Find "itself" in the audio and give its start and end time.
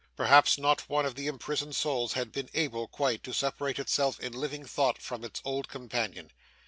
3.77-4.19